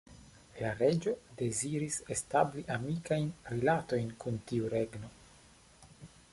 [0.61, 5.15] La reĝo deziris establi amikajn rilatojn kun tiu regno.